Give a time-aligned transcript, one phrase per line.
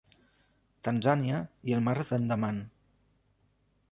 [0.87, 1.41] Tanzània
[1.71, 2.57] i el Mar d'Andaman.